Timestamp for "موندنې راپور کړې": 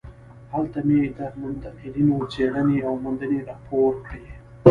3.03-4.23